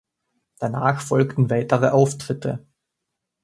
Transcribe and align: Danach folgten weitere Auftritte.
Danach 0.57 0.99
folgten 0.99 1.51
weitere 1.51 1.89
Auftritte. 1.89 2.65